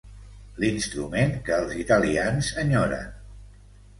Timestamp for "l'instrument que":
0.61-1.53